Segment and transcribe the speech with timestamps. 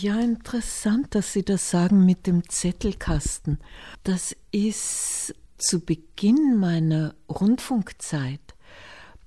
[0.00, 3.58] Ja, interessant, dass Sie das sagen mit dem Zettelkasten.
[4.04, 8.54] Das ist zu Beginn meiner Rundfunkzeit,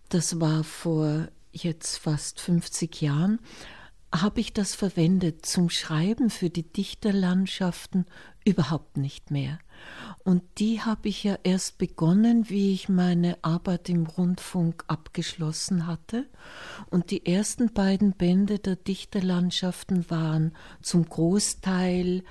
[0.07, 3.39] das war vor jetzt fast 50 Jahren,
[4.13, 8.05] habe ich das verwendet zum Schreiben für die Dichterlandschaften
[8.43, 9.59] überhaupt nicht mehr.
[10.23, 16.27] Und die habe ich ja erst begonnen, wie ich meine Arbeit im Rundfunk abgeschlossen hatte.
[16.89, 22.23] Und die ersten beiden Bände der Dichterlandschaften waren zum Großteil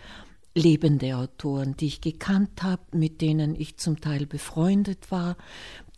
[0.55, 5.37] lebende Autoren, die ich gekannt habe, mit denen ich zum Teil befreundet war,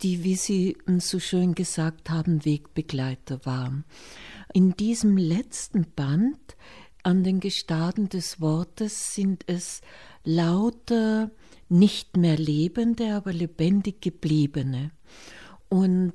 [0.03, 3.85] die, wie Sie so schön gesagt haben, Wegbegleiter waren.
[4.53, 6.57] In diesem letzten Band
[7.03, 9.81] an den Gestaden des Wortes sind es
[10.25, 11.31] lauter
[11.71, 14.91] nicht mehr lebende, aber lebendig gebliebene.
[15.71, 16.13] Und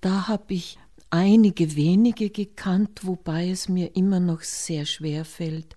[0.00, 0.78] da habe ich
[1.10, 5.76] einige wenige gekannt, wobei es mir immer noch sehr schwer fällt,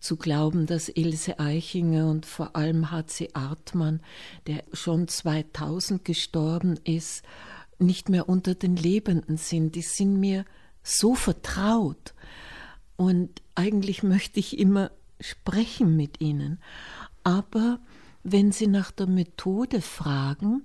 [0.00, 3.28] zu glauben, dass Ilse Eichinger und vor allem H.C.
[3.34, 4.00] Artmann,
[4.46, 7.22] der schon 2000 gestorben ist,
[7.78, 9.74] nicht mehr unter den Lebenden sind.
[9.74, 10.44] Die sind mir
[10.84, 12.14] so vertraut.
[12.96, 16.60] Und eigentlich möchte ich immer sprechen mit ihnen.
[17.24, 17.80] Aber
[18.22, 20.62] wenn Sie nach der Methode fragen,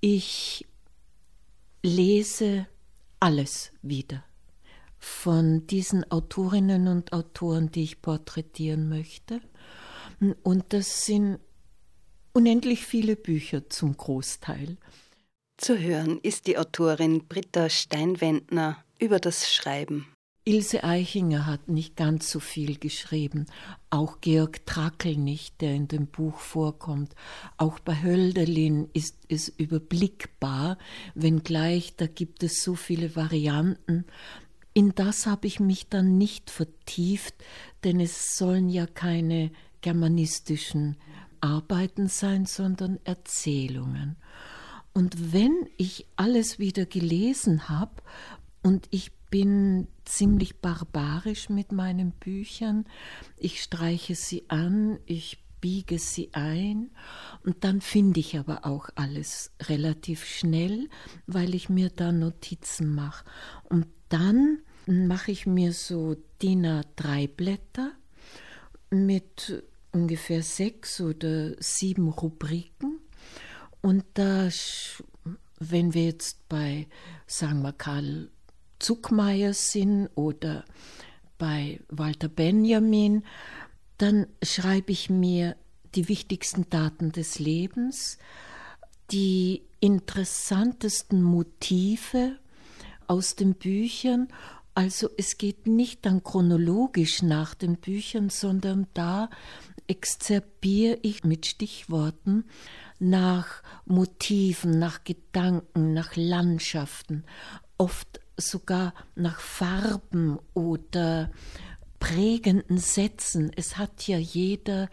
[0.00, 0.66] ich
[1.82, 2.66] lese
[3.20, 4.24] alles wieder
[4.98, 9.40] von diesen Autorinnen und Autoren, die ich porträtieren möchte.
[10.42, 11.38] Und das sind
[12.32, 14.76] unendlich viele Bücher zum Großteil.
[15.56, 20.06] Zu hören ist die Autorin Britta Steinwendner über das Schreiben.
[20.48, 23.46] Ilse Eichinger hat nicht ganz so viel geschrieben,
[23.90, 27.16] auch Georg Trakl nicht, der in dem Buch vorkommt.
[27.56, 30.78] Auch bei Hölderlin ist es überblickbar,
[31.16, 34.04] wenngleich da gibt es so viele Varianten.
[34.72, 37.34] In das habe ich mich dann nicht vertieft,
[37.82, 40.96] denn es sollen ja keine germanistischen
[41.40, 44.14] Arbeiten sein, sondern Erzählungen.
[44.96, 48.02] Und wenn ich alles wieder gelesen habe
[48.66, 52.84] und ich bin ziemlich barbarisch mit meinen Büchern,
[53.36, 56.90] ich streiche sie an, ich biege sie ein
[57.44, 60.88] und dann finde ich aber auch alles relativ schnell,
[61.28, 63.24] weil ich mir da Notizen mache.
[63.68, 67.92] Und dann mache ich mir so DIN A3 Blätter
[68.90, 69.62] mit
[69.92, 72.98] ungefähr sechs oder sieben Rubriken.
[73.80, 74.48] Und da,
[75.60, 76.88] wenn wir jetzt bei,
[77.28, 78.28] sagen wir, Karl
[78.78, 80.64] Zuckmeier sind oder
[81.38, 83.24] bei Walter Benjamin,
[83.98, 85.56] dann schreibe ich mir
[85.94, 88.18] die wichtigsten Daten des Lebens,
[89.10, 92.38] die interessantesten Motive
[93.06, 94.28] aus den Büchern.
[94.74, 99.30] Also es geht nicht dann chronologisch nach den Büchern, sondern da
[99.86, 102.44] exzerpiere ich mit Stichworten
[102.98, 107.24] nach Motiven, nach Gedanken, nach Landschaften,
[107.78, 111.30] oft sogar nach Farben oder
[111.98, 113.50] prägenden Sätzen.
[113.56, 114.88] Es hat ja jeder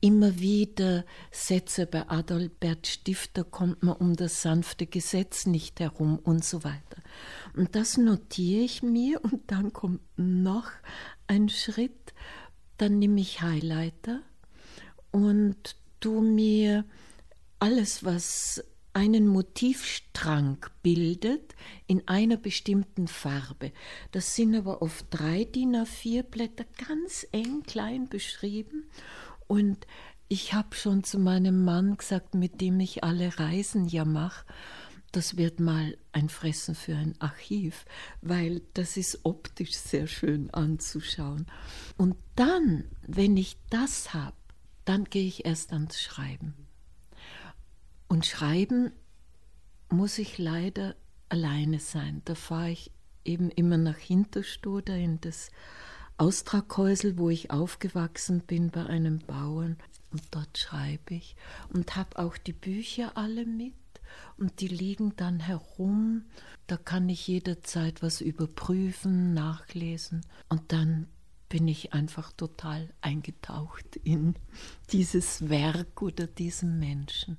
[0.00, 1.86] immer wieder Sätze.
[1.86, 7.02] Bei Adalbert Stifter kommt man um das sanfte Gesetz nicht herum und so weiter.
[7.54, 10.70] Und das notiere ich mir und dann kommt noch
[11.26, 12.14] ein Schritt.
[12.78, 14.20] Dann nehme ich Highlighter
[15.10, 16.84] und tu mir
[17.58, 18.62] alles, was
[18.96, 21.54] einen Motivstrang bildet
[21.86, 23.72] in einer bestimmten Farbe.
[24.10, 28.88] Das sind aber oft drei DIN A4 Blätter, ganz eng klein beschrieben.
[29.48, 29.86] Und
[30.28, 34.46] ich habe schon zu meinem Mann gesagt, mit dem ich alle Reisen ja mache,
[35.12, 37.84] das wird mal ein Fressen für ein Archiv,
[38.22, 41.44] weil das ist optisch sehr schön anzuschauen.
[41.98, 44.36] Und dann, wenn ich das habe,
[44.86, 46.65] dann gehe ich erst ans Schreiben.
[48.08, 48.92] Und schreiben
[49.88, 50.94] muss ich leider
[51.28, 52.22] alleine sein.
[52.24, 52.90] Da fahre ich
[53.24, 55.50] eben immer nach Hinterstoder in das
[56.18, 59.76] Austrakhäusel, wo ich aufgewachsen bin bei einem Bauern.
[60.10, 61.36] Und dort schreibe ich
[61.72, 63.74] und habe auch die Bücher alle mit
[64.38, 66.24] und die liegen dann herum.
[66.66, 71.08] Da kann ich jederzeit was überprüfen, nachlesen und dann
[71.48, 74.34] bin ich einfach total eingetaucht in
[74.90, 77.36] dieses Werk oder diesen Menschen.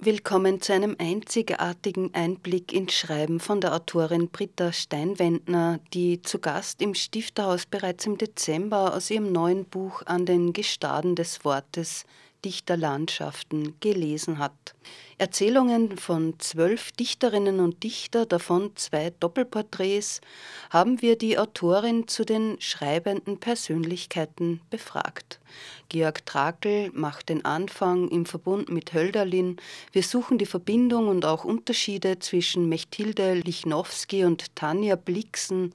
[0.00, 6.80] Willkommen zu einem einzigartigen Einblick ins Schreiben von der Autorin Britta Steinwendner, die zu Gast
[6.80, 12.04] im Stifterhaus bereits im Dezember aus ihrem neuen Buch An den Gestaden des Wortes
[12.44, 14.74] Dichterlandschaften gelesen hat.
[15.18, 20.20] Erzählungen von zwölf Dichterinnen und Dichter, davon zwei Doppelporträts,
[20.70, 25.40] haben wir die Autorin zu den schreibenden Persönlichkeiten befragt.
[25.88, 29.56] Georg Trakel macht den Anfang im Verbund mit Hölderlin.
[29.92, 35.74] Wir suchen die Verbindung und auch Unterschiede zwischen Mechtilde Lichnowsky und Tanja Blixen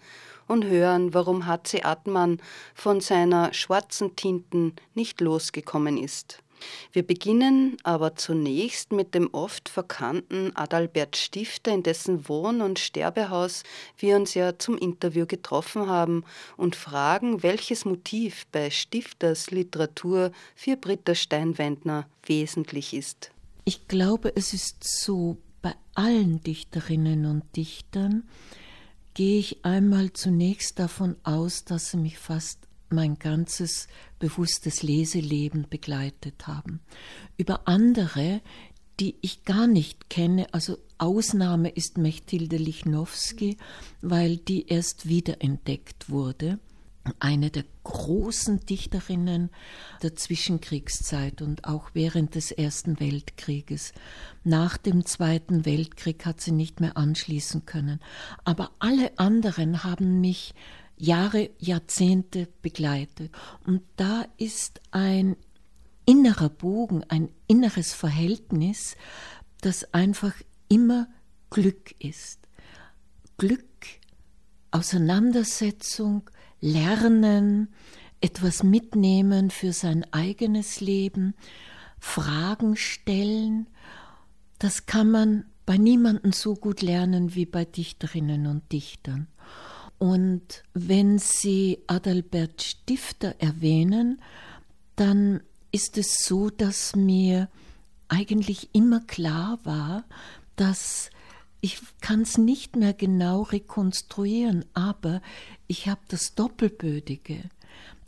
[0.53, 1.83] und hören, warum H.C.
[1.83, 2.39] Atman
[2.73, 6.43] von seiner schwarzen Tinten nicht losgekommen ist.
[6.91, 13.63] Wir beginnen aber zunächst mit dem oft verkannten Adalbert Stifter, in dessen Wohn- und Sterbehaus
[13.97, 16.23] wir uns ja zum Interview getroffen haben
[16.55, 23.31] und fragen, welches Motiv bei Stifters Literatur für Britta Steinwendner wesentlich ist.
[23.65, 28.23] Ich glaube, es ist so, bei allen Dichterinnen und Dichtern
[29.13, 33.87] gehe ich einmal zunächst davon aus, dass sie mich fast mein ganzes
[34.19, 36.79] bewusstes Leseleben begleitet haben.
[37.37, 38.41] Über andere,
[38.99, 43.57] die ich gar nicht kenne, also Ausnahme ist Mechtilde Lichnowsky,
[44.01, 46.59] weil die erst wiederentdeckt wurde
[47.19, 49.49] eine der großen Dichterinnen
[50.01, 53.93] der Zwischenkriegszeit und auch während des Ersten Weltkrieges.
[54.43, 57.99] Nach dem Zweiten Weltkrieg hat sie nicht mehr anschließen können.
[58.45, 60.53] Aber alle anderen haben mich
[60.97, 63.31] Jahre, Jahrzehnte begleitet.
[63.65, 65.35] Und da ist ein
[66.05, 68.95] innerer Bogen, ein inneres Verhältnis,
[69.61, 70.33] das einfach
[70.69, 71.07] immer
[71.49, 72.39] Glück ist.
[73.37, 73.63] Glück,
[74.71, 76.29] Auseinandersetzung,
[76.63, 77.67] Lernen,
[78.21, 81.33] etwas mitnehmen für sein eigenes Leben,
[81.99, 83.67] Fragen stellen,
[84.59, 89.27] das kann man bei niemandem so gut lernen wie bei Dichterinnen und Dichtern.
[89.99, 94.21] Und wenn Sie Adalbert Stifter erwähnen,
[94.95, 95.41] dann
[95.73, 97.49] ist es so, dass mir
[98.07, 100.05] eigentlich immer klar war,
[100.55, 101.09] dass
[101.63, 105.21] ich kann es nicht mehr genau rekonstruieren, aber
[105.67, 107.49] ich habe das Doppelbödige,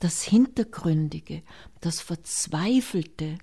[0.02, 1.42] das Hintergründige,
[1.80, 3.38] das Verzweifelte,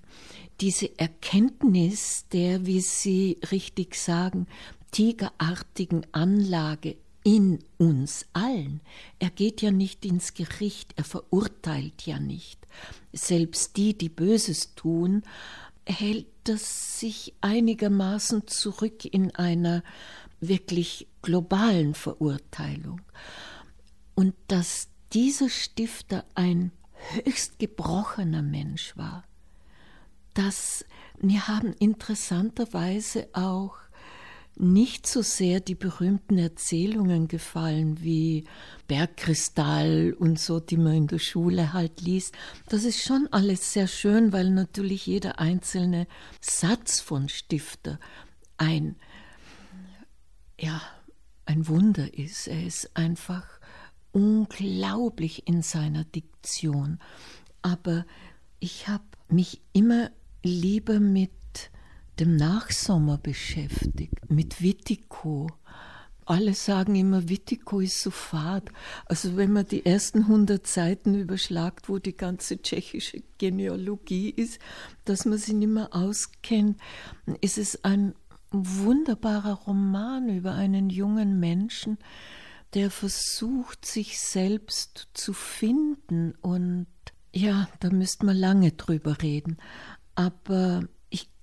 [0.61, 4.45] diese Erkenntnis der, wie Sie richtig sagen,
[4.91, 8.81] tigerartigen Anlage in uns allen.
[9.17, 12.59] Er geht ja nicht ins Gericht, er verurteilt ja nicht.
[13.13, 15.23] Selbst die, die Böses tun,
[15.85, 19.83] hält das sich einigermaßen zurück in einer
[20.39, 23.01] wirklich globalen Verurteilung.
[24.15, 26.71] Und dass dieser Stifter ein
[27.23, 29.23] höchst gebrochener Mensch war,
[30.33, 30.85] dass
[31.19, 33.77] mir haben interessanterweise auch
[34.55, 38.45] nicht so sehr die berühmten Erzählungen gefallen wie
[38.87, 42.35] Bergkristall und so, die man in der Schule halt liest.
[42.69, 46.07] Das ist schon alles sehr schön, weil natürlich jeder einzelne
[46.39, 47.99] Satz von Stifter
[48.57, 48.95] ein,
[50.59, 50.81] ja,
[51.45, 52.47] ein Wunder ist.
[52.47, 53.45] Er ist einfach
[54.11, 56.99] unglaublich in seiner Diktion.
[57.61, 58.05] Aber
[58.59, 60.11] ich habe mich immer
[60.43, 61.31] lieber mit
[62.19, 65.49] dem Nachsommer beschäftigt, mit Wittico.
[66.25, 68.69] Alle sagen immer, Wittico ist so fad.
[69.05, 74.59] Also wenn man die ersten 100 Seiten überschlagt, wo die ganze tschechische Genealogie ist,
[75.03, 76.79] dass man sie nicht mehr auskennt,
[77.41, 78.15] ist es ein
[78.51, 81.97] wunderbarer Roman über einen jungen Menschen,
[82.73, 86.33] der versucht, sich selbst zu finden.
[86.41, 86.87] Und
[87.33, 89.57] ja, da müsste man lange drüber reden.
[90.15, 90.87] Aber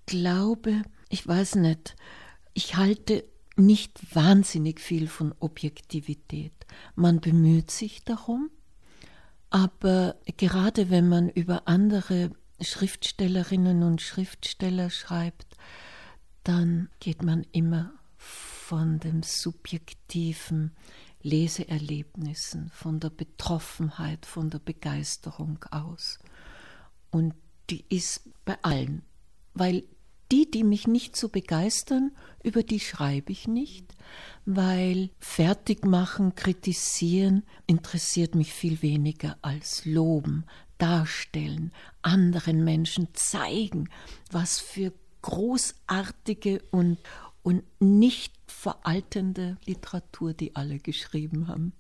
[0.07, 1.97] glaube, ich weiß nicht,
[2.55, 3.25] ich halte
[3.57, 6.53] nicht wahnsinnig viel von Objektivität.
[6.95, 8.51] Man bemüht sich darum,
[9.51, 12.31] aber gerade wenn man über andere
[12.61, 15.57] Schriftstellerinnen und Schriftsteller schreibt,
[16.45, 20.73] dann geht man immer von dem subjektiven
[21.23, 26.19] Leseerlebnissen, von der Betroffenheit, von der Begeisterung aus.
[27.11, 27.35] Und
[27.69, 29.03] die ist bei allen,
[29.61, 29.85] weil
[30.33, 32.13] die, die mich nicht so begeistern,
[32.43, 33.85] über die schreibe ich nicht,
[34.47, 40.47] weil fertig machen, kritisieren interessiert mich viel weniger als loben,
[40.79, 43.91] darstellen, anderen Menschen zeigen,
[44.31, 46.97] was für großartige und,
[47.43, 51.75] und nicht veraltende Literatur, die alle geschrieben haben.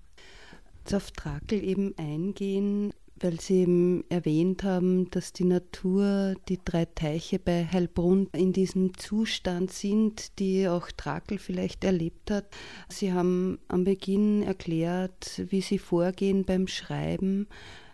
[0.93, 7.39] Auf Trakel eben eingehen, weil Sie eben erwähnt haben, dass die Natur, die drei Teiche
[7.39, 12.47] bei Heilbrunn in diesem Zustand sind, die auch Trakel vielleicht erlebt hat.
[12.89, 17.47] Sie haben am Beginn erklärt, wie Sie vorgehen beim Schreiben.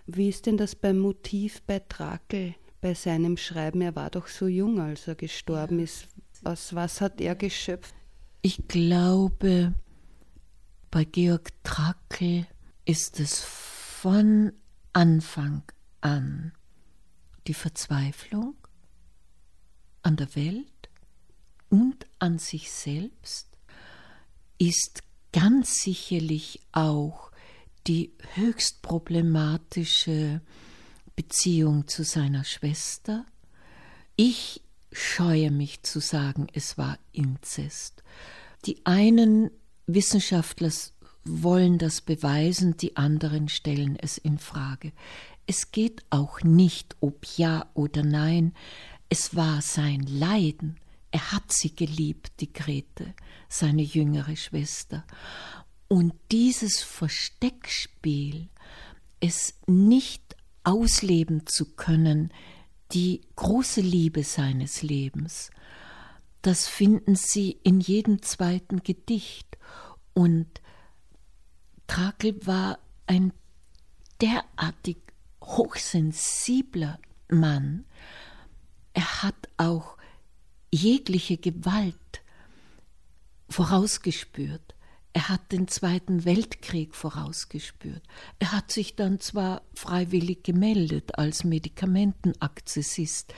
[0.06, 3.80] Wie ist denn das beim Motiv bei Trakel, bei seinem Schreiben?
[3.80, 6.06] Er war doch so jung, als er gestorben ist.
[6.44, 7.94] Aus was hat er geschöpft?
[8.42, 9.74] Ich glaube,
[10.92, 12.46] bei Georg Trakel
[12.84, 14.52] ist es von
[14.96, 15.62] Anfang
[16.00, 16.52] an
[17.46, 18.54] die Verzweiflung
[20.00, 20.88] an der Welt
[21.68, 23.50] und an sich selbst
[24.56, 25.02] ist
[25.34, 27.30] ganz sicherlich auch
[27.86, 30.40] die höchst problematische
[31.14, 33.26] Beziehung zu seiner Schwester.
[34.16, 34.62] Ich
[34.92, 38.02] scheue mich zu sagen, es war Inzest.
[38.64, 39.50] Die einen
[39.86, 40.70] Wissenschaftler
[41.28, 44.92] wollen das beweisen, die anderen stellen es in Frage.
[45.46, 48.54] Es geht auch nicht, ob ja oder nein,
[49.08, 50.76] es war sein Leiden.
[51.10, 53.14] Er hat sie geliebt, die Grete,
[53.48, 55.04] seine jüngere Schwester.
[55.88, 58.48] Und dieses Versteckspiel,
[59.20, 62.32] es nicht ausleben zu können,
[62.92, 65.50] die große Liebe seines Lebens,
[66.42, 69.58] das finden Sie in jedem zweiten Gedicht.
[70.12, 70.60] Und
[71.86, 73.32] Trakel war ein
[74.20, 74.98] derartig
[75.42, 77.84] hochsensibler Mann.
[78.92, 79.96] Er hat auch
[80.70, 81.94] jegliche Gewalt
[83.48, 84.74] vorausgespürt.
[85.12, 88.02] Er hat den Zweiten Weltkrieg vorausgespürt.
[88.38, 93.32] Er hat sich dann zwar freiwillig gemeldet als Medikamentenakzessist,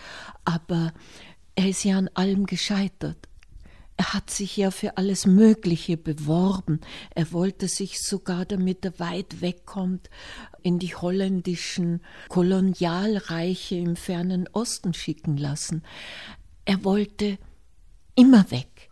[0.45, 0.93] aber
[1.55, 3.28] er ist ja an allem gescheitert.
[3.99, 6.81] Er hat sich ja für alles Mögliche beworben.
[7.17, 10.09] Er wollte sich sogar, damit er weit wegkommt,
[10.63, 15.83] in die holländischen Kolonialreiche im fernen Osten schicken lassen.
[16.65, 17.39] Er wollte
[18.15, 18.89] immer weg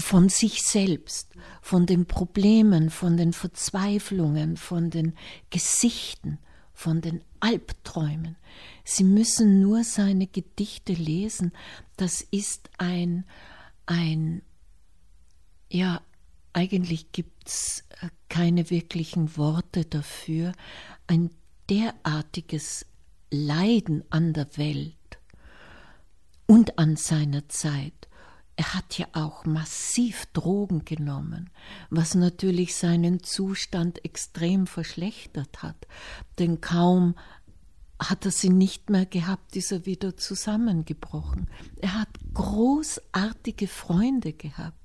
[0.00, 5.14] von sich selbst, von den Problemen, von den Verzweiflungen, von den
[5.50, 6.38] Gesichten,
[6.74, 8.36] von den Albträumen.
[8.84, 11.52] Sie müssen nur seine Gedichte lesen.
[11.96, 13.24] Das ist ein,
[13.86, 14.42] ein
[15.70, 16.00] ja,
[16.52, 20.52] eigentlich gibt es äh, keine wirklichen Worte dafür.
[21.06, 21.30] Ein
[21.68, 22.86] derartiges
[23.30, 24.94] Leiden an der Welt
[26.46, 27.92] und an seiner Zeit.
[28.56, 31.50] Er hat ja auch massiv Drogen genommen,
[31.90, 35.86] was natürlich seinen Zustand extrem verschlechtert hat,
[36.40, 37.14] denn kaum
[38.00, 41.48] hat er sie nicht mehr gehabt, ist er wieder zusammengebrochen.
[41.76, 44.77] Er hat großartige Freunde gehabt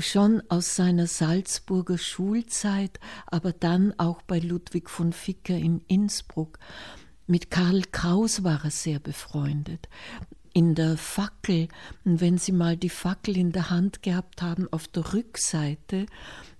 [0.00, 6.58] schon aus seiner Salzburger Schulzeit, aber dann auch bei Ludwig von Ficker in Innsbruck.
[7.26, 9.88] Mit Karl Kraus war er sehr befreundet.
[10.52, 11.68] In der Fackel,
[12.02, 16.06] wenn Sie mal die Fackel in der Hand gehabt haben, auf der Rückseite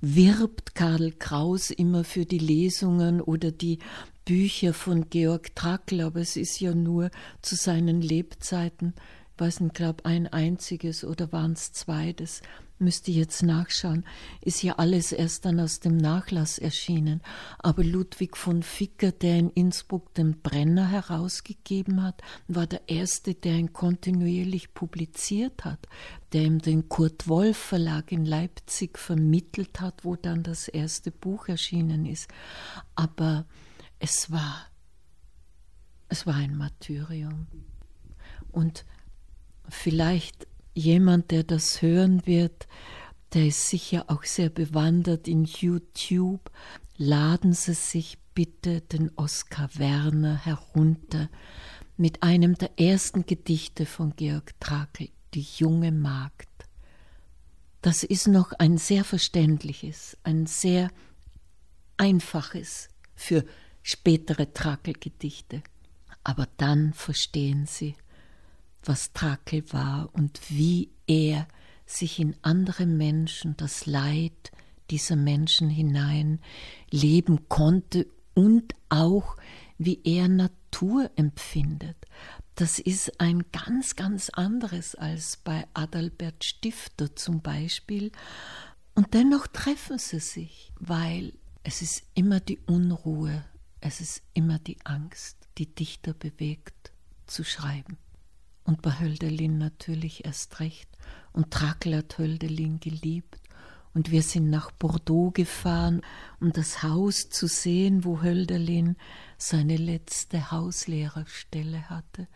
[0.01, 3.81] wirbt Karl Kraus immer für die Lesungen oder die
[4.25, 7.11] Bücher von Georg Trakl, aber es ist ja nur
[7.43, 8.95] zu seinen Lebzeiten,
[9.35, 12.43] ich weiß nicht, glaube ein einziges oder waren es zwei, das
[12.81, 14.05] müsste jetzt nachschauen,
[14.41, 17.21] ist ja alles erst dann aus dem Nachlass erschienen.
[17.59, 23.55] Aber Ludwig von Ficker, der in Innsbruck den Brenner herausgegeben hat, war der Erste, der
[23.55, 25.87] ihn kontinuierlich publiziert hat,
[26.33, 31.49] der ihm den Kurt Wolf Verlag in Leipzig vermittelt hat, wo dann das erste Buch
[31.49, 32.29] erschienen ist.
[32.95, 33.47] Aber
[33.99, 34.67] es war,
[36.09, 37.47] es war ein Martyrium.
[38.51, 38.85] Und
[39.69, 42.67] vielleicht jemand, der das hören wird,
[43.35, 46.51] der ist sicher auch sehr bewandert in YouTube.
[46.97, 51.29] Laden Sie sich bitte den Oskar Werner herunter
[51.97, 56.49] mit einem der ersten Gedichte von Georg Trakl, Die junge Magd.
[57.83, 60.91] Das ist noch ein sehr verständliches, ein sehr
[61.97, 63.45] einfaches für
[63.83, 65.63] spätere Trakl-Gedichte.
[66.25, 67.95] Aber dann verstehen Sie,
[68.85, 71.47] was Trakel war und wie er
[71.87, 74.53] sich in andere Menschen, das Leid
[74.91, 76.41] dieser Menschen hinein
[76.91, 79.37] leben konnte und auch
[79.79, 81.97] wie er Natur empfindet.
[82.55, 88.13] Das ist ein ganz, ganz anderes als bei Adalbert Stifter zum Beispiel.
[88.95, 91.33] Und dennoch treffen sie sich, weil
[91.63, 93.45] es ist immer die Unruhe,
[93.81, 96.93] es ist immer die Angst, die Dichter bewegt
[97.27, 97.97] zu schreiben.
[98.65, 100.89] Und bei Hölderlin natürlich erst recht.
[101.33, 103.39] Und Trakl hat Hölderlin geliebt.
[103.93, 106.03] Und wir sind nach Bordeaux gefahren,
[106.41, 108.97] um das Haus zu sehen, wo Hölderlin
[109.37, 112.29] seine letzte Hauslehrerstelle hatte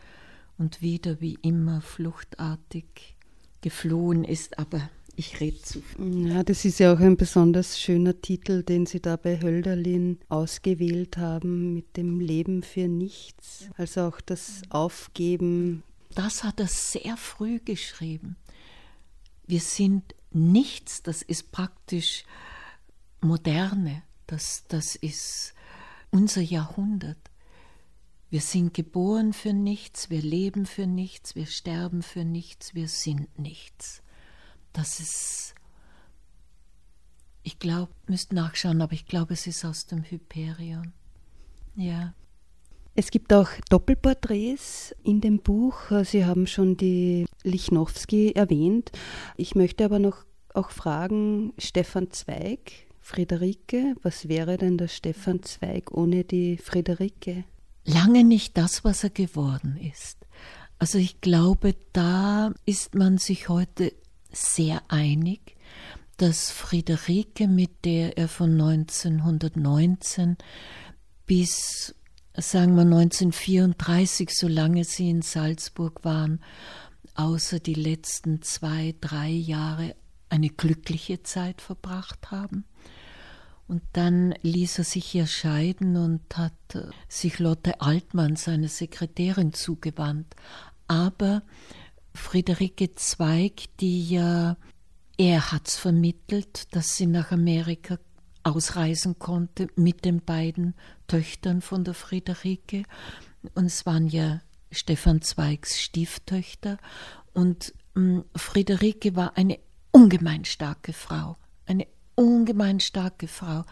[0.57, 3.15] und wieder wie immer fluchtartig
[3.61, 5.81] geflohen ist, aber ich rede zu.
[5.97, 11.17] Ja, das ist ja auch ein besonders schöner Titel, den Sie da bei Hölderlin ausgewählt
[11.17, 13.69] haben, mit dem Leben für nichts.
[13.77, 15.83] Also auch das Aufgeben.
[16.15, 18.37] Das hat er sehr früh geschrieben.
[19.45, 22.23] Wir sind nichts, das ist praktisch
[23.21, 25.53] moderne, das, das ist
[26.11, 27.19] unser Jahrhundert.
[28.29, 33.37] Wir sind geboren für nichts, wir leben für nichts, wir sterben für nichts, wir sind
[33.37, 34.01] nichts.
[34.73, 35.53] Das ist,
[37.43, 40.93] ich glaube, müsst nachschauen, aber ich glaube, es ist aus dem Hyperion.
[41.75, 42.13] Ja.
[42.97, 45.75] Es gibt auch Doppelporträts in dem Buch.
[46.05, 48.93] Sie haben schon die Lichnowsky erwähnt.
[49.35, 50.23] Ich möchte aber noch
[50.53, 52.71] auch fragen, Stefan Zweig,
[53.01, 57.43] Friederike, was wäre denn der Stefan Zweig ohne die Friederike?
[57.83, 60.17] Lange nicht das, was er geworden ist.
[60.79, 63.93] Also ich glaube, da ist man sich heute
[64.31, 65.57] sehr einig,
[66.15, 70.37] dass Friederike, mit der er von 1919
[71.25, 71.94] bis
[72.37, 76.41] sagen wir 1934, solange sie in Salzburg waren,
[77.15, 79.95] außer die letzten zwei, drei Jahre
[80.29, 82.65] eine glückliche Zeit verbracht haben.
[83.67, 89.53] Und dann ließ er sich hier scheiden und hat äh, sich Lotte Altmann, seine Sekretärin,
[89.53, 90.35] zugewandt.
[90.87, 91.41] Aber
[92.13, 94.57] Friederike Zweig, die ja,
[95.17, 97.97] er hat's vermittelt, dass sie nach Amerika
[98.43, 100.75] ausreisen konnte mit den beiden
[101.07, 102.83] Töchtern von der Friederike.
[103.53, 106.77] Und es waren ja Stefan Zweigs Stieftöchter.
[107.33, 109.59] Und ähm, Friederike war eine
[109.91, 113.63] ungemein starke Frau, eine ungemein starke Frau.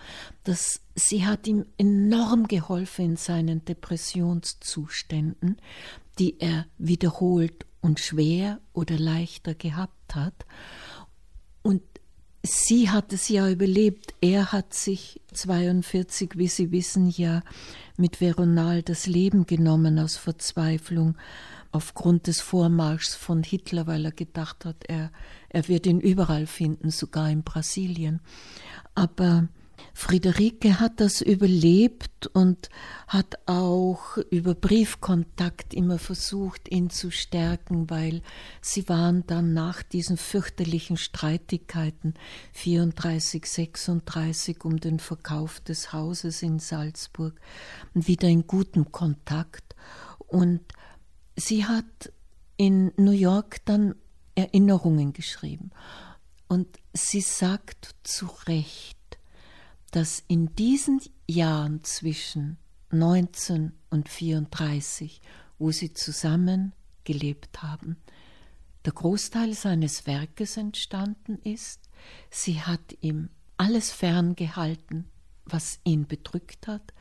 [0.43, 5.57] Das, sie hat ihm enorm geholfen in seinen Depressionszuständen,
[6.19, 10.45] die er wiederholt und schwer oder leichter gehabt hat.
[11.61, 11.81] Und
[12.43, 14.13] sie hat es ja überlebt.
[14.21, 17.41] Er hat sich 42, wie Sie wissen, ja
[17.97, 21.15] mit Veronal das Leben genommen aus Verzweiflung
[21.71, 25.11] aufgrund des Vormarschs von Hitler, weil er gedacht hat, er,
[25.49, 28.21] er wird ihn überall finden, sogar in Brasilien.
[28.93, 29.47] Aber
[29.93, 32.69] Friederike hat das überlebt und
[33.07, 38.21] hat auch über Briefkontakt immer versucht, ihn zu stärken, weil
[38.61, 42.15] sie waren dann nach diesen fürchterlichen Streitigkeiten
[42.53, 47.39] 34, 36 um den Verkauf des Hauses in Salzburg
[47.93, 49.75] wieder in gutem Kontakt.
[50.27, 50.61] Und
[51.35, 52.11] sie hat
[52.57, 53.95] in New York dann
[54.35, 55.71] Erinnerungen geschrieben.
[56.47, 58.97] Und sie sagt zu Recht,
[59.93, 62.57] dass in diesen Jahren zwischen
[62.89, 65.21] 19 und 34,
[65.59, 67.97] wo sie zusammen gelebt haben,
[68.85, 71.89] der Großteil seines Werkes entstanden ist.
[72.31, 75.05] Sie hat ihm alles ferngehalten,
[75.45, 76.91] was ihn bedrückt hat.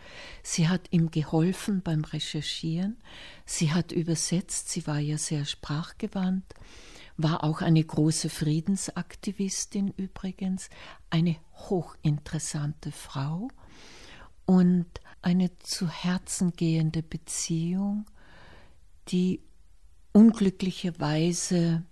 [0.43, 2.99] Sie hat ihm geholfen beim Recherchieren.
[3.47, 6.45] Sie hat übersetzt, sie war ja sehr sprachgewandt
[7.17, 10.71] war auch eine große Friedensaktivistin übrigens,
[11.11, 13.49] eine hochinteressante Frau
[14.47, 14.87] und
[15.21, 18.07] eine zu Herzen gehende Beziehung,
[19.09, 19.41] die
[20.13, 21.85] unglücklicherweise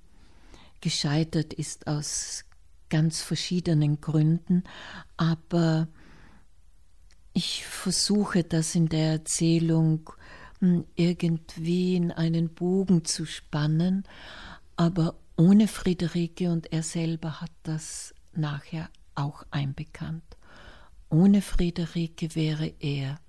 [0.81, 2.45] gescheitert ist aus
[2.89, 4.65] ganz verschiedenen Gründen,
[5.17, 5.89] aber
[7.33, 10.11] ich versuche das in der Erzählung
[10.59, 14.05] hm, irgendwie in einen Bogen zu spannen
[14.81, 20.25] aber ohne Friederike und er selber hat das nachher auch einbekannt.
[21.11, 23.21] Ohne Friederike wäre er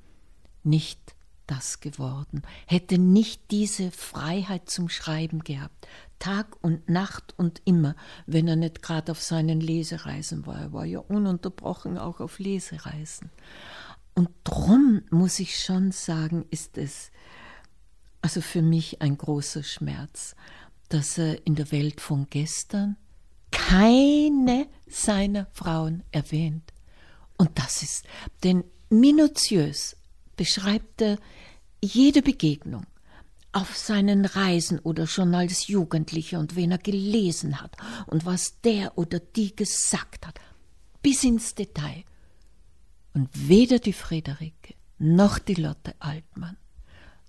[0.63, 1.13] nicht
[1.47, 8.47] das geworden, hätte nicht diese Freiheit zum Schreiben gehabt, Tag und Nacht und immer, wenn
[8.47, 10.57] er nicht gerade auf seinen Lesereisen war.
[10.57, 13.29] Er war ja ununterbrochen auch auf Lesereisen.
[14.13, 17.11] Und drum muss ich schon sagen, ist es
[18.21, 20.35] also für mich ein großer Schmerz,
[20.93, 22.97] dass er in der Welt von gestern
[23.51, 26.73] keine seiner Frauen erwähnt.
[27.37, 28.05] Und das ist,
[28.43, 29.95] denn minutiös
[30.35, 31.17] beschreibt er
[31.81, 32.85] jede Begegnung
[33.53, 37.75] auf seinen Reisen oder schon als Jugendlicher und wen er gelesen hat
[38.07, 40.39] und was der oder die gesagt hat,
[41.01, 42.03] bis ins Detail.
[43.13, 46.57] Und weder die Friederike noch die Lotte Altmann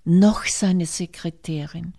[0.05, 1.93] noch seine Sekretärin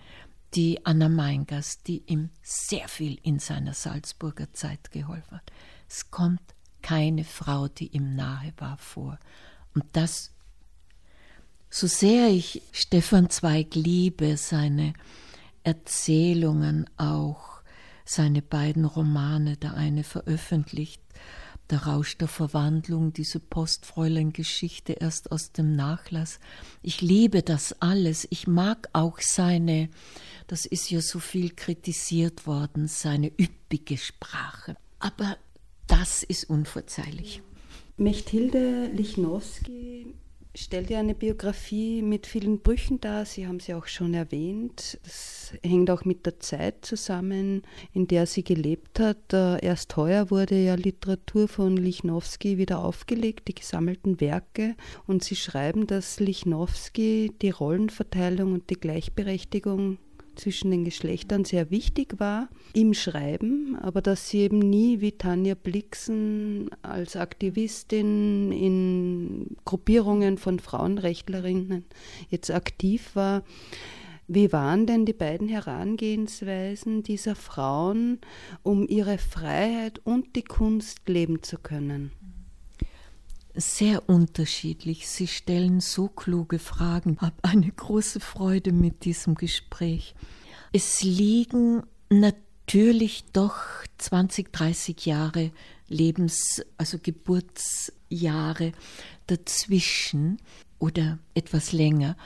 [0.54, 5.52] die Anna Meingast, die ihm sehr viel in seiner Salzburger Zeit geholfen hat.
[5.88, 6.42] Es kommt
[6.82, 9.18] keine Frau, die ihm nahe war, vor.
[9.74, 10.32] Und das,
[11.70, 14.92] so sehr ich Stefan Zweig liebe, seine
[15.64, 17.62] Erzählungen auch,
[18.04, 21.00] seine beiden Romane, der eine veröffentlicht,
[21.70, 26.38] der Rausch der Verwandlung, diese Postfräulein-Geschichte erst aus dem Nachlass.
[26.82, 28.26] Ich liebe das alles.
[28.30, 29.88] Ich mag auch seine,
[30.46, 34.76] das ist ja so viel kritisiert worden, seine üppige Sprache.
[34.98, 35.36] Aber
[35.86, 37.42] das ist unverzeihlich.
[37.96, 40.14] Mechthilde Lichnowsky
[40.56, 43.24] stellt ja eine Biografie mit vielen Brüchen dar.
[43.24, 44.98] Sie haben sie auch schon erwähnt.
[45.02, 49.32] Das hängt auch mit der Zeit zusammen, in der sie gelebt hat.
[49.32, 54.76] Erst heuer wurde ja Literatur von Lichnowsky wieder aufgelegt, die gesammelten Werke.
[55.06, 59.98] Und sie schreiben, dass Lichnowsky die Rollenverteilung und die Gleichberechtigung
[60.36, 65.54] zwischen den Geschlechtern sehr wichtig war im Schreiben, aber dass sie eben nie wie Tanja
[65.54, 71.84] Blixen als Aktivistin in Gruppierungen von Frauenrechtlerinnen
[72.30, 73.42] jetzt aktiv war.
[74.26, 78.20] Wie waren denn die beiden Herangehensweisen dieser Frauen,
[78.62, 82.10] um ihre Freiheit und die Kunst leben zu können?
[83.54, 85.08] Sehr unterschiedlich.
[85.08, 87.14] Sie stellen so kluge Fragen.
[87.14, 90.14] Ich habe eine große Freude mit diesem Gespräch.
[90.72, 93.56] Es liegen natürlich doch
[93.98, 95.52] 20, 30 Jahre
[95.88, 98.72] Lebens-, also Geburtsjahre
[99.26, 100.38] dazwischen
[100.78, 102.16] oder etwas länger.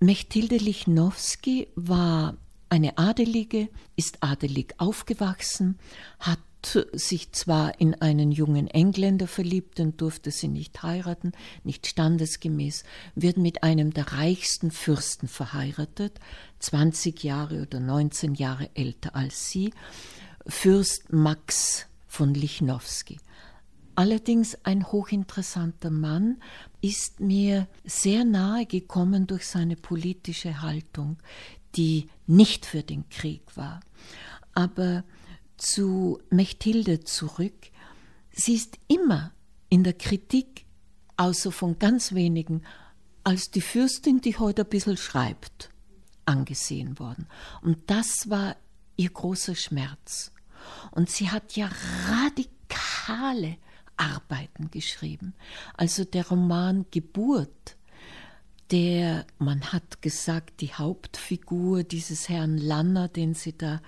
[0.00, 2.36] Mechtilde Lichnowsky war
[2.68, 5.78] eine Adelige, ist adelig aufgewachsen,
[6.20, 6.38] hat
[6.92, 11.32] sich zwar in einen jungen Engländer verliebt, den durfte sie nicht heiraten,
[11.64, 16.18] nicht standesgemäß, wird mit einem der reichsten Fürsten verheiratet,
[16.58, 19.72] 20 Jahre oder 19 Jahre älter als sie,
[20.46, 23.18] Fürst Max von Lichnowsky.
[23.94, 26.38] Allerdings ein hochinteressanter Mann,
[26.80, 31.18] ist mir sehr nahe gekommen durch seine politische Haltung,
[31.74, 33.80] die nicht für den Krieg war.
[34.54, 35.02] Aber
[35.58, 37.70] zu Mechthilde zurück.
[38.32, 39.32] Sie ist immer
[39.68, 40.64] in der Kritik,
[41.16, 42.62] außer von ganz wenigen,
[43.24, 45.70] als die Fürstin, die heute ein bisschen schreibt,
[46.24, 47.26] angesehen worden.
[47.60, 48.56] Und das war
[48.96, 50.32] ihr großer Schmerz.
[50.92, 51.70] Und sie hat ja
[52.08, 53.58] radikale
[53.96, 55.34] Arbeiten geschrieben.
[55.74, 57.76] Also der Roman Geburt,
[58.70, 63.80] der, man hat gesagt, die Hauptfigur dieses Herrn Lanner, den sie da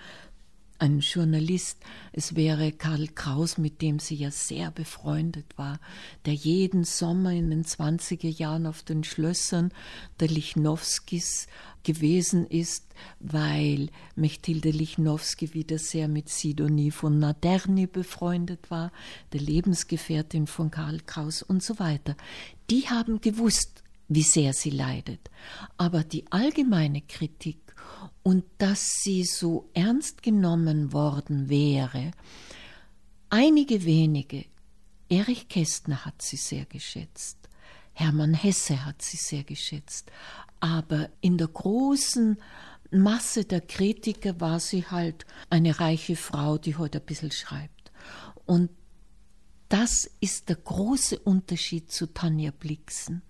[0.81, 1.79] ein Journalist,
[2.13, 5.79] es wäre Karl Kraus, mit dem sie ja sehr befreundet war,
[6.25, 9.73] der jeden Sommer in den 20er Jahren auf den Schlössern
[10.21, 11.49] der Lichnowskis
[11.83, 12.87] gewesen ist,
[13.21, 18.93] weil Mechtilde Lichnowsky wieder sehr mit Sidonie von Naderny befreundet war,
[19.33, 22.17] der Lebensgefährtin von Karl Kraus und so weiter.
[22.71, 25.31] Die haben gewusst, wie sehr sie leidet.
[25.77, 27.70] Aber die allgemeine Kritik
[28.23, 32.13] und dass sie so ernst genommen worden wäre.
[33.29, 34.45] Einige wenige,
[35.09, 37.39] Erich Kästner hat sie sehr geschätzt,
[37.93, 40.11] Hermann Hesse hat sie sehr geschätzt,
[40.61, 42.39] aber in der großen
[42.91, 47.93] Masse der Kritiker war sie halt eine reiche Frau, die heute ein bisschen schreibt.
[48.47, 48.71] Und
[49.69, 53.23] das ist der große Unterschied zu Tanja Blixen.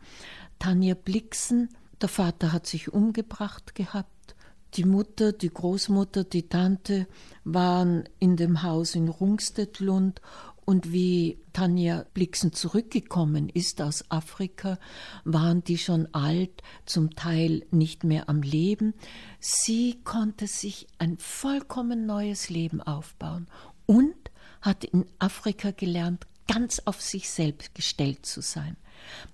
[0.58, 1.68] Tanja Blixen,
[2.00, 4.34] der Vater hat sich umgebracht gehabt,
[4.74, 7.06] die Mutter, die Großmutter, die Tante
[7.44, 10.20] waren in dem Haus in Rungstettlund
[10.64, 14.78] und wie Tanja Blixen zurückgekommen ist aus Afrika,
[15.24, 18.94] waren die schon alt, zum Teil nicht mehr am Leben.
[19.40, 23.48] Sie konnte sich ein vollkommen neues Leben aufbauen
[23.86, 24.14] und
[24.60, 28.76] hat in Afrika gelernt, ganz auf sich selbst gestellt zu sein.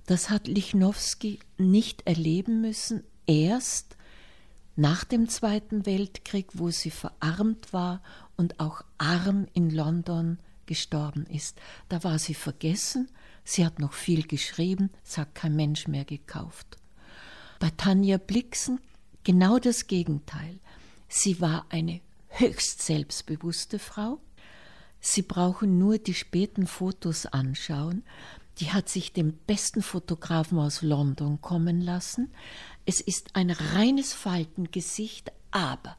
[0.07, 3.96] Das hat Lichnowsky nicht erleben müssen, erst
[4.77, 8.03] nach dem Zweiten Weltkrieg, wo sie verarmt war
[8.37, 11.59] und auch arm in London gestorben ist.
[11.89, 13.11] Da war sie vergessen,
[13.45, 16.77] sie hat noch viel geschrieben, es hat kein Mensch mehr gekauft.
[17.59, 18.81] Bei Tanja Blixen
[19.25, 20.59] genau das Gegenteil.
[21.09, 24.21] Sie war eine höchst selbstbewusste Frau.
[25.01, 28.03] Sie brauchen nur die späten Fotos anschauen.
[28.59, 32.33] Die hat sich den besten Fotografen aus London kommen lassen.
[32.87, 35.97] Es ist ein reines Faltengesicht, aber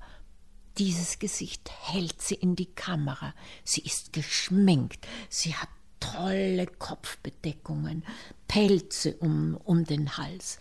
[0.77, 3.33] dieses Gesicht hält sie in die Kamera.
[3.65, 5.69] Sie ist geschminkt, sie hat
[5.99, 8.03] tolle Kopfbedeckungen,
[8.47, 10.59] Pelze um, um den Hals.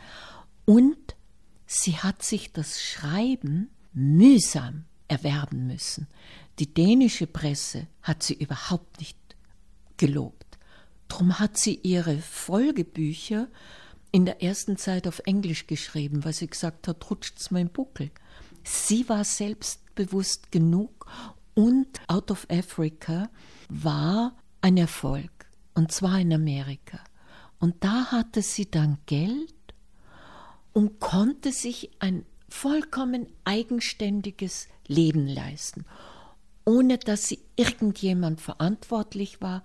[0.64, 1.14] Und
[1.66, 6.08] sie hat sich das Schreiben mühsam erwerben müssen.
[6.58, 9.18] Die dänische Presse hat sie überhaupt nicht
[9.96, 10.58] gelobt.
[11.06, 13.48] Drum hat sie ihre Folgebücher
[14.12, 18.10] in der ersten Zeit auf Englisch geschrieben, weil sie gesagt hat, rutscht's mein Buckel.
[18.64, 21.06] Sie war selbstbewusst genug
[21.54, 23.30] und Out of Africa
[23.68, 25.30] war ein Erfolg,
[25.74, 27.00] und zwar in Amerika.
[27.58, 29.54] Und da hatte sie dann Geld
[30.72, 35.84] und konnte sich ein vollkommen eigenständiges Leben leisten,
[36.64, 39.62] ohne dass sie irgendjemand verantwortlich war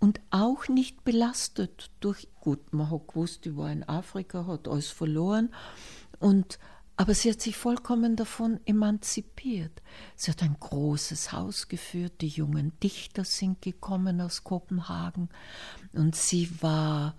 [0.00, 4.90] und auch nicht belastet durch, gut, man hat gewusst, die war in Afrika, hat alles
[4.90, 5.50] verloren
[6.18, 6.58] und
[6.96, 9.72] aber sie hat sich vollkommen davon emanzipiert.
[10.16, 15.30] Sie hat ein großes Haus geführt, die jungen Dichter sind gekommen aus Kopenhagen
[15.94, 17.16] und sie war,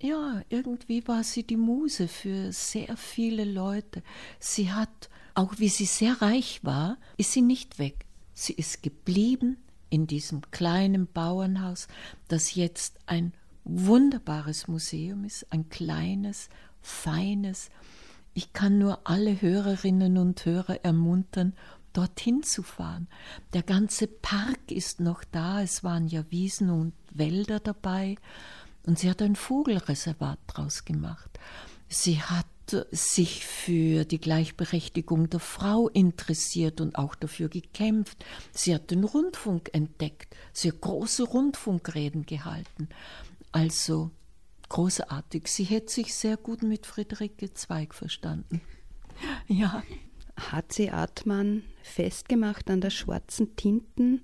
[0.00, 4.02] ja, irgendwie war sie die Muse für sehr viele Leute.
[4.38, 8.06] Sie hat, auch wie sie sehr reich war, ist sie nicht weg.
[8.32, 9.58] Sie ist geblieben
[9.90, 11.88] in diesem kleinen Bauernhaus,
[12.28, 13.32] das jetzt ein
[13.64, 16.48] wunderbares Museum ist, ein kleines,
[16.80, 17.70] feines,
[18.34, 21.54] ich kann nur alle Hörerinnen und Hörer ermuntern,
[21.92, 23.08] dorthin zu fahren.
[23.52, 28.16] Der ganze Park ist noch da, es waren ja Wiesen und Wälder dabei
[28.86, 31.30] und sie hat ein Vogelreservat draus gemacht.
[31.88, 32.46] Sie hat
[32.90, 38.24] sich für die Gleichberechtigung der Frau interessiert und auch dafür gekämpft.
[38.52, 42.88] Sie hat den Rundfunk entdeckt, sie hat große Rundfunkreden gehalten.
[43.52, 44.10] Also
[44.68, 45.48] großartig.
[45.48, 48.60] Sie hätte sich sehr gut mit Friederike Zweig verstanden.
[49.46, 49.82] Ja.
[50.36, 54.22] Hat sie Artmann festgemacht an der schwarzen Tinten?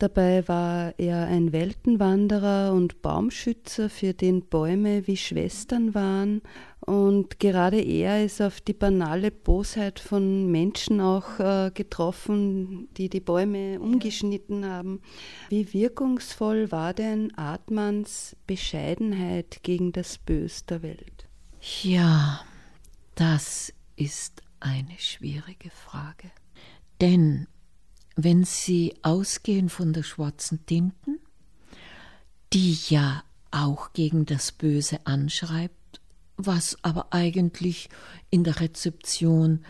[0.00, 6.40] Dabei war er ein Weltenwanderer und Baumschützer, für den Bäume wie Schwestern waren.
[6.80, 13.20] Und gerade er ist auf die banale Bosheit von Menschen auch äh, getroffen, die die
[13.20, 15.02] Bäume umgeschnitten haben.
[15.50, 21.28] Wie wirkungsvoll war denn Atmans Bescheidenheit gegen das Bös der Welt?
[21.82, 22.40] Ja,
[23.16, 26.30] das ist eine schwierige Frage.
[27.02, 27.46] Denn
[28.16, 31.18] wenn Sie ausgehen von der schwarzen Tinten,
[32.52, 36.00] die ja auch gegen das Böse anschreibt,
[36.36, 37.88] was aber eigentlich
[38.30, 39.64] in der Rezeption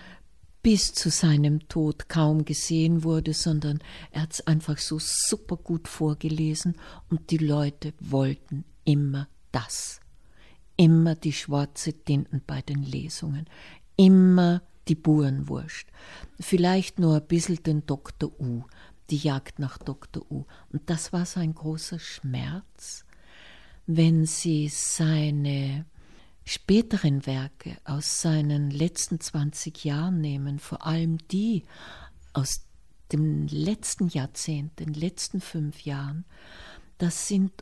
[0.62, 5.88] bis zu seinem Tod kaum gesehen wurde, sondern er hat es einfach so super gut
[5.88, 6.76] vorgelesen
[7.08, 10.00] und die Leute wollten immer das.
[10.76, 13.46] Immer die schwarze Tinten bei den Lesungen,
[13.96, 15.86] immer die Burenwurst.
[16.38, 18.30] Vielleicht nur ein bisschen den Dr.
[18.40, 18.64] U,
[19.10, 20.24] die Jagd nach Dr.
[20.30, 20.44] U.
[20.72, 23.04] Und das war sein großer Schmerz,
[23.86, 25.84] wenn sie seine
[26.44, 31.64] späteren Werke aus seinen letzten 20 Jahren nehmen, vor allem die
[32.32, 32.62] aus
[33.12, 36.24] dem letzten Jahrzehnt, den letzten fünf Jahren,
[36.98, 37.52] das sind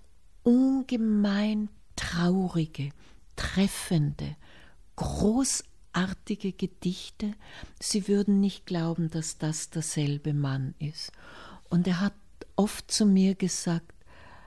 [0.43, 2.91] ungemein traurige,
[3.37, 4.37] treffende,
[4.97, 7.35] großartige, artige Gedichte,
[7.81, 11.13] sie würden nicht glauben, dass das derselbe Mann ist.
[11.69, 12.15] Und er hat
[12.57, 13.93] oft zu mir gesagt,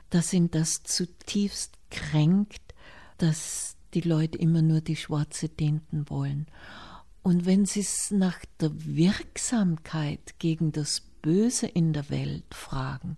[0.10, 2.62] dass ihn das zutiefst kränkt,
[3.18, 6.48] dass die Leute immer nur die schwarze Tinten wollen.
[7.24, 13.18] Und wenn sie es nach der Wirksamkeit gegen das Böse in der Welt fragen,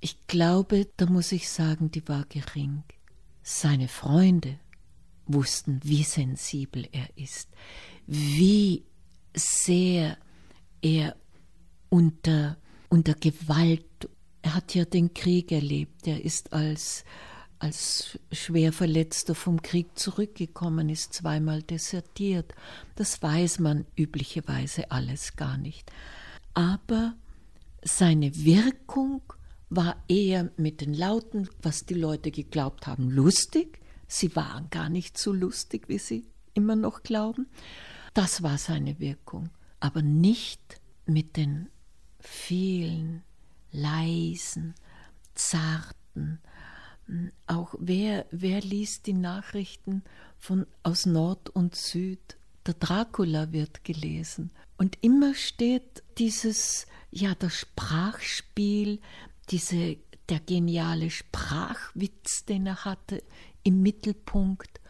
[0.00, 2.84] ich glaube, da muss ich sagen, die war gering.
[3.42, 4.58] Seine Freunde,
[5.28, 7.48] wussten, wie sensibel er ist,
[8.06, 8.84] wie
[9.34, 10.16] sehr
[10.82, 11.16] er
[11.88, 12.56] unter,
[12.88, 14.08] unter Gewalt,
[14.42, 17.04] er hat ja den Krieg erlebt, er ist als,
[17.58, 22.54] als schwer vom Krieg zurückgekommen, ist zweimal desertiert.
[22.96, 25.90] Das weiß man üblicherweise alles gar nicht.
[26.54, 27.14] Aber
[27.82, 29.22] seine Wirkung
[29.70, 35.16] war eher mit den Lauten, was die Leute geglaubt haben, lustig, Sie waren gar nicht
[35.18, 37.46] so lustig, wie sie immer noch glauben.
[38.14, 41.68] Das war seine Wirkung, aber nicht mit den
[42.18, 43.22] vielen
[43.70, 44.74] leisen,
[45.34, 46.40] zarten,
[47.06, 50.02] hm, auch wer, wer liest die Nachrichten
[50.36, 52.36] von aus Nord und Süd?
[52.66, 54.50] Der Dracula wird gelesen.
[54.76, 59.00] Und immer steht dieses, ja, das Sprachspiel,
[59.50, 59.96] diese,
[60.28, 63.22] der geniale Sprachwitz, den er hatte,
[63.68, 64.80] im Mittelpunkt,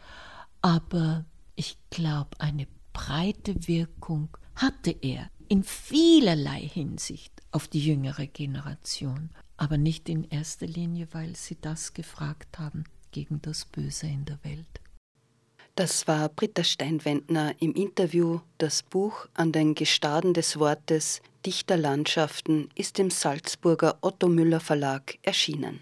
[0.61, 9.31] aber ich glaube, eine breite Wirkung hatte er in vielerlei Hinsicht auf die jüngere Generation,
[9.57, 14.41] aber nicht in erster Linie, weil sie das gefragt haben gegen das Böse in der
[14.45, 14.79] Welt.
[15.75, 18.39] Das war Britta Steinwendner im Interview.
[18.59, 25.81] Das Buch An den Gestaden des Wortes Dichterlandschaften ist im Salzburger Otto Müller Verlag erschienen.